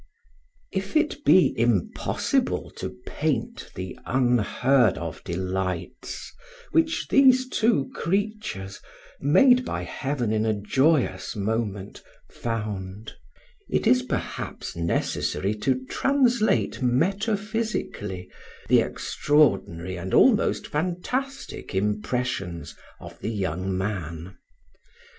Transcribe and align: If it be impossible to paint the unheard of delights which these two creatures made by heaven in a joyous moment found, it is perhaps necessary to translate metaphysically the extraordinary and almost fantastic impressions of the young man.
If 0.71 0.95
it 0.95 1.23
be 1.23 1.53
impossible 1.59 2.71
to 2.77 2.97
paint 3.05 3.69
the 3.75 3.99
unheard 4.03 4.97
of 4.97 5.23
delights 5.23 6.33
which 6.71 7.07
these 7.09 7.47
two 7.47 7.91
creatures 7.93 8.81
made 9.19 9.63
by 9.63 9.83
heaven 9.83 10.31
in 10.31 10.43
a 10.43 10.59
joyous 10.59 11.35
moment 11.35 12.01
found, 12.31 13.13
it 13.69 13.85
is 13.85 14.01
perhaps 14.01 14.75
necessary 14.75 15.53
to 15.59 15.85
translate 15.85 16.81
metaphysically 16.81 18.27
the 18.69 18.81
extraordinary 18.81 19.97
and 19.97 20.15
almost 20.15 20.65
fantastic 20.65 21.75
impressions 21.75 22.75
of 22.99 23.19
the 23.19 23.29
young 23.29 23.77
man. 23.77 24.35